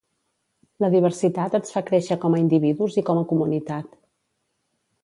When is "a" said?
2.39-2.43, 3.25-3.29